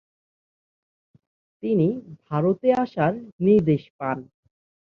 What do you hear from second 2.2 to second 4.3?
ভারতে আসার নির্দেশ পান।